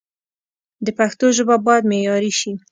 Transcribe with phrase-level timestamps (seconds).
[0.85, 2.51] د پښتو ژبه باید معیاري شي